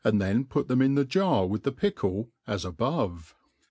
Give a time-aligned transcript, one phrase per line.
[0.15, 3.35] then put them in the jar with the pickle, as above.